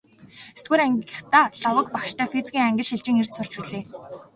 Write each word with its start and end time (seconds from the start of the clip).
Есдүгээр 0.57 0.81
ангидаа 0.85 1.45
Лхагва 1.57 1.81
багштай 1.95 2.27
физикийн 2.33 2.67
ангид 2.69 2.87
шилжин 2.89 3.19
ирж 3.21 3.31
сурч 3.35 3.53
билээ. 3.63 3.83